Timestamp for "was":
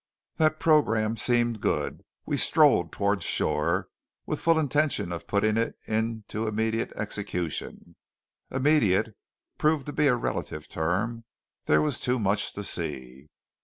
11.83-11.99